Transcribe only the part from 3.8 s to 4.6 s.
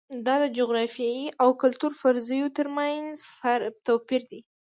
توپیر دی.